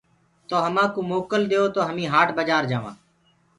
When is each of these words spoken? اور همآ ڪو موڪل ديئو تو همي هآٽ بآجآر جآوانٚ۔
اور 0.51 0.61
همآ 0.65 0.85
ڪو 0.93 0.99
موڪل 1.11 1.41
ديئو 1.51 1.65
تو 1.75 1.79
همي 1.87 2.05
هآٽ 2.13 2.29
بآجآر 2.37 2.63
جآوانٚ۔ 2.71 2.97